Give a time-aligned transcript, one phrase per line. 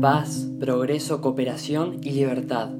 [0.00, 2.70] Paz, progreso, cooperación y libertad.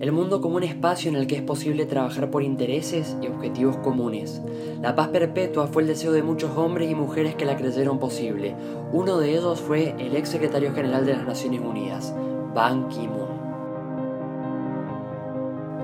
[0.00, 3.76] El mundo como un espacio en el que es posible trabajar por intereses y objetivos
[3.78, 4.42] comunes.
[4.82, 8.54] La paz perpetua fue el deseo de muchos hombres y mujeres que la creyeron posible.
[8.92, 12.14] Uno de ellos fue el ex secretario general de las Naciones Unidas,
[12.54, 13.34] Ban Ki-moon.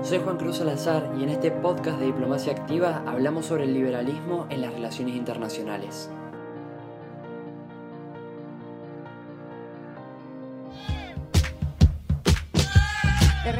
[0.03, 4.47] Soy Juan Cruz Salazar y en este podcast de Diplomacia Activa hablamos sobre el liberalismo
[4.49, 6.09] en las relaciones internacionales.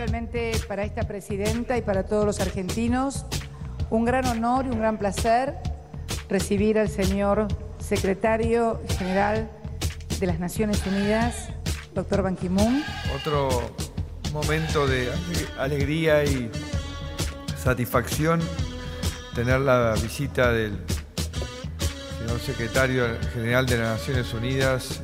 [0.01, 3.23] Realmente para esta presidenta y para todos los argentinos
[3.91, 5.53] un gran honor y un gran placer
[6.27, 9.47] recibir al señor secretario general
[10.19, 11.49] de las Naciones Unidas,
[11.93, 12.83] doctor Ban Ki-moon.
[13.15, 13.75] Otro
[14.33, 15.07] momento de
[15.59, 16.49] alegría y
[17.55, 18.39] satisfacción
[19.35, 20.79] tener la visita del
[22.17, 23.05] señor secretario
[23.35, 24.99] general de las Naciones Unidas,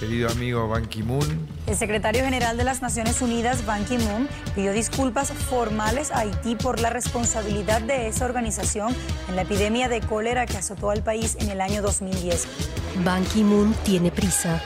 [0.00, 1.53] querido amigo Ban Ki-moon.
[1.66, 6.78] El secretario general de las Naciones Unidas, Ban Ki-moon, pidió disculpas formales a Haití por
[6.78, 8.94] la responsabilidad de esa organización
[9.28, 12.46] en la epidemia de cólera que azotó al país en el año 2010.
[13.02, 14.60] Ban Ki-moon tiene prisa.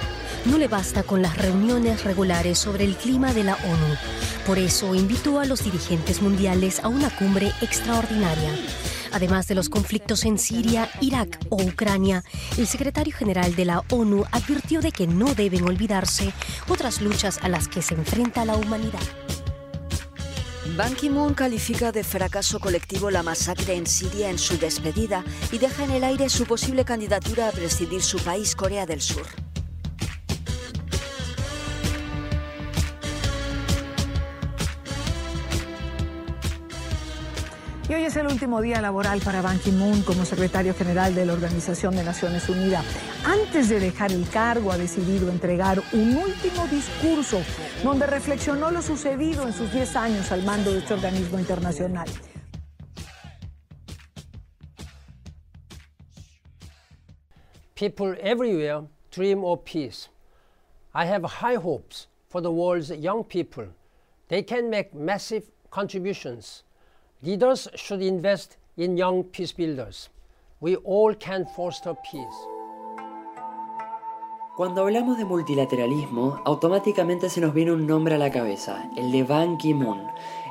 [0.45, 3.97] No le basta con las reuniones regulares sobre el clima de la ONU.
[4.47, 8.51] Por eso invitó a los dirigentes mundiales a una cumbre extraordinaria.
[9.13, 12.25] Además de los conflictos en Siria, Irak o Ucrania,
[12.57, 16.33] el secretario general de la ONU advirtió de que no deben olvidarse
[16.69, 19.01] otras luchas a las que se enfrenta la humanidad.
[20.77, 25.85] Ban Ki-moon califica de fracaso colectivo la masacre en Siria en su despedida y deja
[25.85, 29.27] en el aire su posible candidatura a presidir su país, Corea del Sur.
[37.89, 41.33] Y hoy es el último día laboral para Ban Ki-moon como secretario general de la
[41.33, 42.85] Organización de Naciones Unidas.
[43.25, 47.41] Antes de dejar el cargo, ha decidido entregar un último discurso
[47.83, 52.07] donde reflexionó lo sucedido en sus 10 años al mando de este organismo internacional.
[57.75, 60.11] People everywhere dream of peace.
[60.95, 63.69] I have high hopes for the world's young people.
[64.29, 66.65] They can make massive contributions.
[67.21, 70.09] Leaders should invest in young peace builders.
[70.61, 72.47] We all can foster peace.
[74.57, 79.25] Cuando hablamos de multilateralismo, automáticamente se nos viene un nombre a la cabeza, el de
[79.25, 80.01] Ban Ki-moon,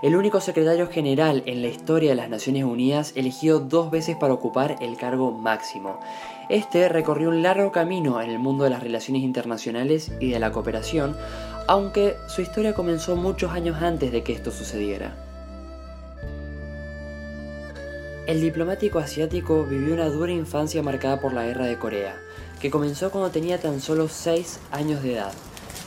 [0.03, 4.33] el único secretario general en la historia de las Naciones Unidas elegido dos veces para
[4.33, 6.01] ocupar el cargo máximo.
[6.49, 10.51] Este recorrió un largo camino en el mundo de las relaciones internacionales y de la
[10.51, 11.15] cooperación,
[11.65, 15.26] aunque su historia comenzó muchos años antes de que esto sucediera.
[18.27, 22.17] El diplomático asiático vivió una dura infancia marcada por la guerra de Corea,
[22.59, 25.31] que comenzó cuando tenía tan solo 6 años de edad.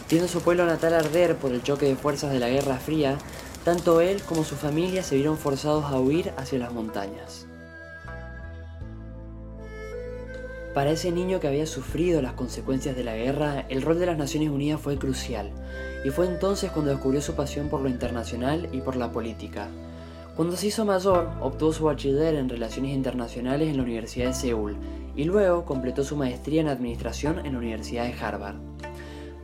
[0.09, 3.19] Viendo su pueblo natal arder por el choque de fuerzas de la Guerra Fría,
[3.63, 7.47] tanto él como su familia se vieron forzados a huir hacia las montañas.
[10.73, 14.17] Para ese niño que había sufrido las consecuencias de la guerra, el rol de las
[14.17, 15.51] Naciones Unidas fue crucial,
[16.07, 19.69] y fue entonces cuando descubrió su pasión por lo internacional y por la política.
[20.41, 24.75] Cuando se hizo mayor, obtuvo su bachiller en Relaciones Internacionales en la Universidad de Seúl
[25.15, 28.57] y luego completó su maestría en Administración en la Universidad de Harvard.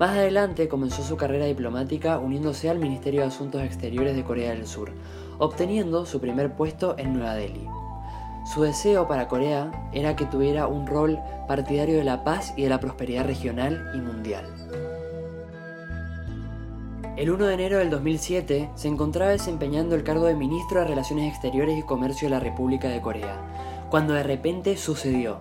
[0.00, 4.66] Más adelante comenzó su carrera diplomática uniéndose al Ministerio de Asuntos Exteriores de Corea del
[4.66, 4.90] Sur,
[5.38, 7.68] obteniendo su primer puesto en Nueva Delhi.
[8.54, 12.70] Su deseo para Corea era que tuviera un rol partidario de la paz y de
[12.70, 14.46] la prosperidad regional y mundial.
[17.16, 21.32] El 1 de enero del 2007 se encontraba desempeñando el cargo de ministro de Relaciones
[21.32, 25.40] Exteriores y Comercio de la República de Corea, cuando de repente sucedió.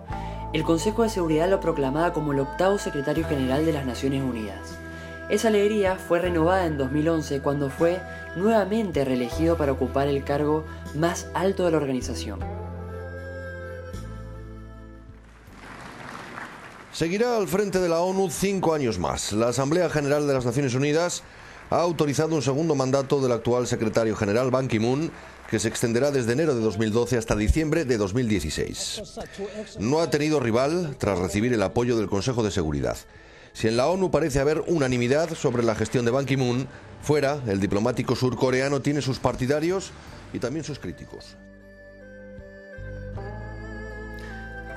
[0.54, 4.78] El Consejo de Seguridad lo proclamaba como el octavo secretario general de las Naciones Unidas.
[5.28, 8.00] Esa alegría fue renovada en 2011 cuando fue
[8.36, 10.64] nuevamente reelegido para ocupar el cargo
[10.94, 12.40] más alto de la organización.
[16.90, 19.34] Seguirá al frente de la ONU cinco años más.
[19.34, 21.22] La Asamblea General de las Naciones Unidas
[21.70, 25.10] ha autorizado un segundo mandato del actual secretario general Ban Ki-moon
[25.50, 29.02] que se extenderá desde enero de 2012 hasta diciembre de 2016.
[29.78, 32.96] No ha tenido rival tras recibir el apoyo del Consejo de Seguridad.
[33.52, 36.66] Si en la ONU parece haber unanimidad sobre la gestión de Ban Ki-moon,
[37.00, 39.92] fuera, el diplomático surcoreano tiene sus partidarios
[40.32, 41.36] y también sus críticos.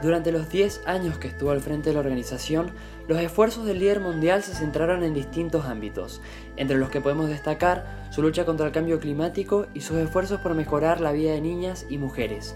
[0.02, 2.72] Durante los 10 años que estuvo al frente de la organización,
[3.10, 6.22] los esfuerzos del líder mundial se centraron en distintos ámbitos,
[6.58, 10.54] entre los que podemos destacar su lucha contra el cambio climático y sus esfuerzos por
[10.54, 12.54] mejorar la vida de niñas y mujeres.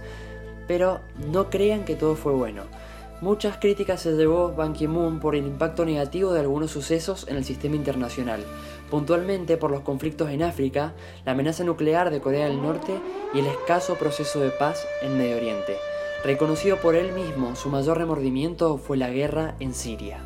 [0.67, 0.99] Pero
[1.31, 2.65] no crean que todo fue bueno.
[3.19, 7.45] Muchas críticas se llevó Ban Ki-moon por el impacto negativo de algunos sucesos en el
[7.45, 8.43] sistema internacional,
[8.91, 10.93] puntualmente por los conflictos en África,
[11.25, 12.93] la amenaza nuclear de Corea del Norte
[13.33, 15.77] y el escaso proceso de paz en Medio Oriente.
[16.23, 20.23] Reconocido por él mismo, su mayor remordimiento fue la guerra en Siria.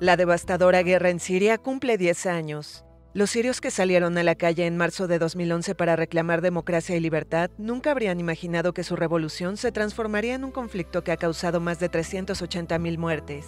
[0.00, 2.84] La devastadora guerra en Siria cumple 10 años.
[3.12, 7.00] Los sirios que salieron a la calle en marzo de 2011 para reclamar democracia y
[7.00, 11.60] libertad nunca habrían imaginado que su revolución se transformaría en un conflicto que ha causado
[11.60, 13.46] más de 380.000 muertes.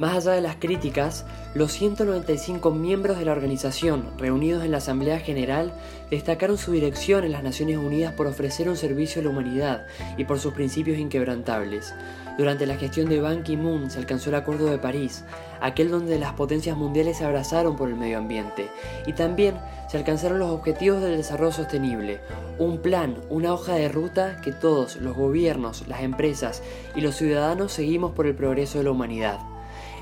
[0.00, 5.20] Más allá de las críticas, los 195 miembros de la organización reunidos en la Asamblea
[5.20, 5.74] General
[6.10, 9.86] destacaron su dirección en las Naciones Unidas por ofrecer un servicio a la humanidad
[10.16, 11.92] y por sus principios inquebrantables.
[12.38, 15.22] Durante la gestión de Ban Ki-moon se alcanzó el Acuerdo de París,
[15.60, 18.70] aquel donde las potencias mundiales se abrazaron por el medio ambiente,
[19.06, 19.56] y también
[19.90, 22.20] se alcanzaron los objetivos del desarrollo sostenible,
[22.58, 26.62] un plan, una hoja de ruta que todos, los gobiernos, las empresas
[26.96, 29.38] y los ciudadanos seguimos por el progreso de la humanidad.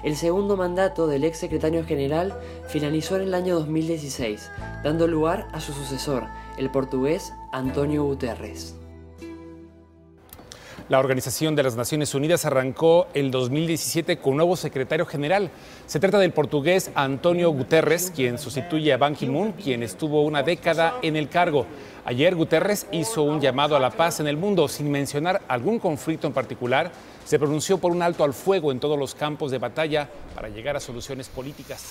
[0.03, 4.51] El segundo mandato del ex secretario general finalizó en el año 2016,
[4.85, 6.25] dando lugar a su sucesor,
[6.57, 8.77] el portugués Antonio Guterres.
[10.89, 15.51] La Organización de las Naciones Unidas arrancó el 2017 con un nuevo secretario general.
[15.85, 20.95] Se trata del portugués Antonio Guterres, quien sustituye a Ban Ki-moon, quien estuvo una década
[21.03, 21.67] en el cargo.
[22.07, 26.27] Ayer Guterres hizo un llamado a la paz en el mundo sin mencionar algún conflicto
[26.27, 26.91] en particular.
[27.27, 30.75] Se pronunció por un alto al fuego en todos los campos de batalla para llegar
[30.75, 31.85] a soluciones políticas.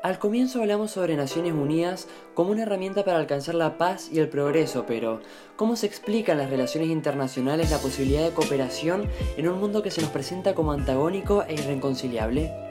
[0.00, 4.28] Al comienzo hablamos sobre Naciones Unidas como una herramienta para alcanzar la paz y el
[4.28, 5.20] progreso, pero
[5.56, 10.00] ¿cómo se explican las relaciones internacionales la posibilidad de cooperación en un mundo que se
[10.00, 12.67] nos presenta como antagónico e irreconciliable?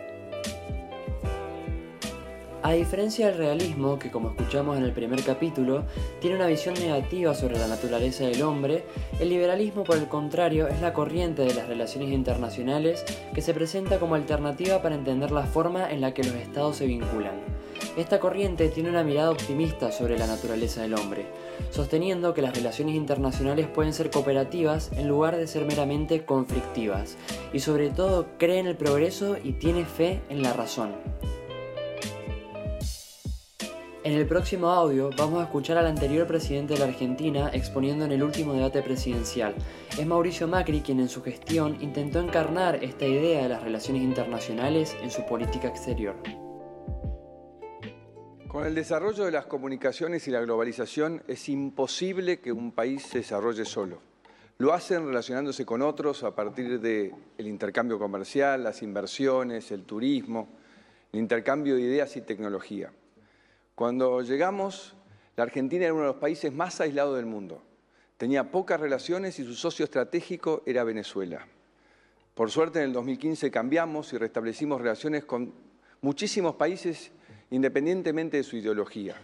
[2.68, 5.86] A diferencia del realismo, que como escuchamos en el primer capítulo,
[6.20, 8.84] tiene una visión negativa sobre la naturaleza del hombre,
[9.22, 14.00] el liberalismo por el contrario es la corriente de las relaciones internacionales que se presenta
[14.00, 17.40] como alternativa para entender la forma en la que los estados se vinculan.
[17.96, 21.26] Esta corriente tiene una mirada optimista sobre la naturaleza del hombre,
[21.70, 27.16] sosteniendo que las relaciones internacionales pueden ser cooperativas en lugar de ser meramente conflictivas,
[27.54, 30.92] y sobre todo cree en el progreso y tiene fe en la razón.
[34.08, 38.14] En el próximo audio vamos a escuchar al anterior presidente de la Argentina exponiendo en
[38.14, 39.54] el último debate presidencial.
[40.00, 44.96] Es Mauricio Macri quien en su gestión intentó encarnar esta idea de las relaciones internacionales
[45.02, 46.16] en su política exterior.
[48.48, 53.18] Con el desarrollo de las comunicaciones y la globalización es imposible que un país se
[53.18, 54.00] desarrolle solo.
[54.58, 60.48] Lo hacen relacionándose con otros a partir del intercambio comercial, las inversiones, el turismo,
[61.12, 62.90] el intercambio de ideas y tecnología.
[63.78, 64.96] Cuando llegamos,
[65.36, 67.62] la Argentina era uno de los países más aislados del mundo.
[68.18, 71.46] Tenía pocas relaciones y su socio estratégico era Venezuela.
[72.34, 75.54] Por suerte, en el 2015 cambiamos y restablecimos relaciones con
[76.02, 77.12] muchísimos países
[77.52, 79.16] independientemente de su ideología.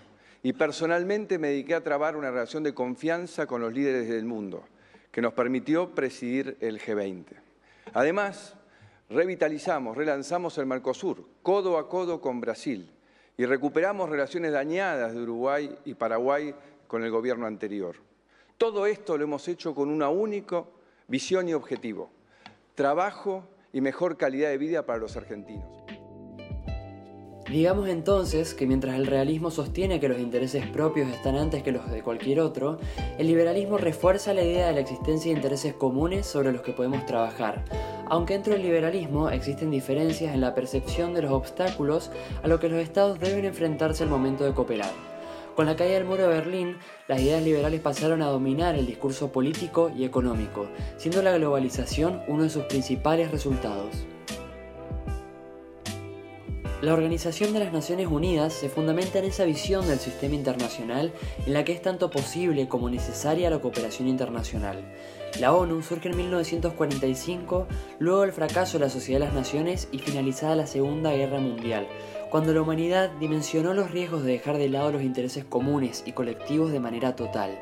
[0.44, 4.66] Y personalmente me dediqué a trabar una relación de confianza con los líderes del mundo,
[5.10, 7.26] que nos permitió presidir el G20.
[7.94, 8.54] Además,
[9.10, 12.92] revitalizamos, relanzamos el Mercosur, codo a codo con Brasil,
[13.38, 16.54] y recuperamos relaciones dañadas de Uruguay y Paraguay
[16.88, 17.96] con el gobierno anterior.
[18.58, 20.64] Todo esto lo hemos hecho con una única
[21.08, 22.12] visión y objetivo,
[22.76, 25.84] trabajo y mejor calidad de vida para los argentinos.
[27.54, 31.88] Digamos entonces que mientras el realismo sostiene que los intereses propios están antes que los
[31.92, 32.80] de cualquier otro,
[33.20, 37.06] el liberalismo refuerza la idea de la existencia de intereses comunes sobre los que podemos
[37.06, 37.64] trabajar,
[38.08, 42.10] aunque dentro del liberalismo existen diferencias en la percepción de los obstáculos
[42.42, 44.92] a los que los estados deben enfrentarse al momento de cooperar.
[45.56, 49.32] Con la caída del muro de Berlín, las ideas liberales pasaron a dominar el discurso
[49.32, 54.08] político y económico, siendo la globalización uno de sus principales resultados.
[56.84, 61.14] La Organización de las Naciones Unidas se fundamenta en esa visión del sistema internacional
[61.46, 64.84] en la que es tanto posible como necesaria la cooperación internacional.
[65.40, 67.68] La ONU surge en 1945,
[68.00, 71.88] luego del fracaso de la Sociedad de las Naciones y finalizada la Segunda Guerra Mundial,
[72.34, 76.72] cuando la humanidad dimensionó los riesgos de dejar de lado los intereses comunes y colectivos
[76.72, 77.62] de manera total.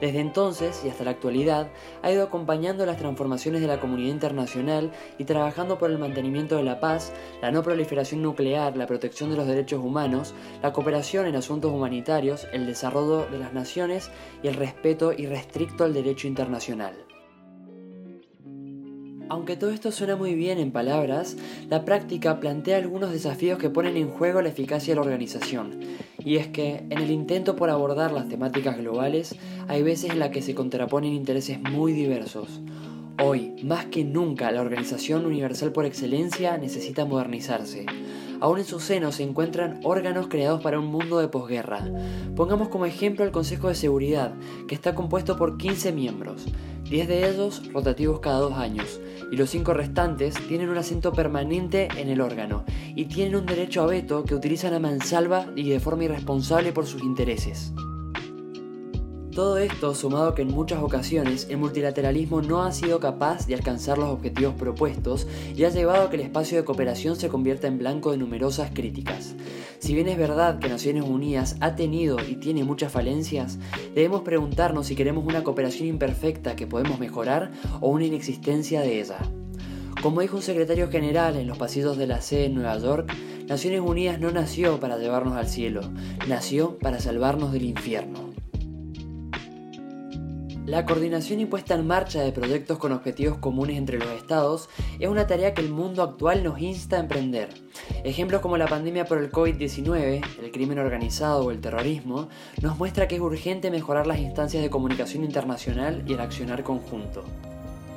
[0.00, 1.66] Desde entonces y hasta la actualidad
[2.00, 6.62] ha ido acompañando las transformaciones de la comunidad internacional y trabajando por el mantenimiento de
[6.62, 11.34] la paz, la no proliferación nuclear, la protección de los derechos humanos, la cooperación en
[11.34, 14.12] asuntos humanitarios, el desarrollo de las naciones
[14.44, 16.94] y el respeto irrestricto al derecho internacional.
[19.28, 21.36] Aunque todo esto suena muy bien en palabras,
[21.70, 25.80] la práctica plantea algunos desafíos que ponen en juego la eficacia de la organización.
[26.18, 30.30] Y es que, en el intento por abordar las temáticas globales, hay veces en las
[30.30, 32.60] que se contraponen intereses muy diversos.
[33.22, 37.86] Hoy, más que nunca, la Organización Universal por Excelencia necesita modernizarse.
[38.40, 41.84] Aún en su seno se encuentran órganos creados para un mundo de posguerra.
[42.36, 44.34] Pongamos como ejemplo el Consejo de Seguridad,
[44.68, 46.46] que está compuesto por 15 miembros,
[46.90, 49.00] 10 de ellos rotativos cada dos años,
[49.32, 52.64] y los cinco restantes tienen un asiento permanente en el órgano
[52.94, 56.86] y tienen un derecho a veto que utilizan a mansalva y de forma irresponsable por
[56.86, 57.72] sus intereses.
[59.34, 63.98] Todo esto sumado que en muchas ocasiones el multilateralismo no ha sido capaz de alcanzar
[63.98, 65.26] los objetivos propuestos
[65.56, 68.70] y ha llevado a que el espacio de cooperación se convierta en blanco de numerosas
[68.72, 69.34] críticas.
[69.80, 73.58] Si bien es verdad que Naciones Unidas ha tenido y tiene muchas falencias,
[73.92, 77.50] debemos preguntarnos si queremos una cooperación imperfecta que podemos mejorar
[77.80, 79.18] o una inexistencia de ella.
[80.00, 83.12] Como dijo un secretario general en los pasillos de la sede en Nueva York,
[83.48, 85.80] Naciones Unidas no nació para llevarnos al cielo,
[86.28, 88.33] nació para salvarnos del infierno.
[90.66, 95.10] La coordinación y puesta en marcha de proyectos con objetivos comunes entre los estados es
[95.10, 97.50] una tarea que el mundo actual nos insta a emprender.
[98.02, 102.30] Ejemplos como la pandemia por el COVID-19, el crimen organizado o el terrorismo
[102.62, 107.24] nos muestra que es urgente mejorar las instancias de comunicación internacional y el accionar conjunto.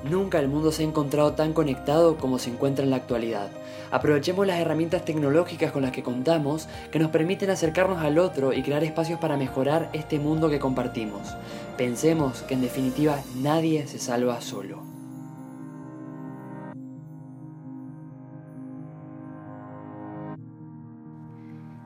[0.04, 3.50] Nunca el mundo se ha encontrado tan conectado como se encuentra en la actualidad.
[3.92, 8.62] Aprovechemos las herramientas tecnológicas con las que contamos que nos permiten acercarnos al otro y
[8.62, 11.36] crear espacios para mejorar este mundo que compartimos.
[11.78, 14.86] Pensemos que en definitiva nadie se salva solo.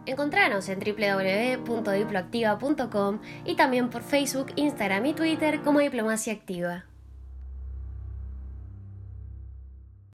[0.05, 6.90] Encontranos en www.diploactiva.com y también por Facebook, Instagram y Twitter como Diplomacia Activa.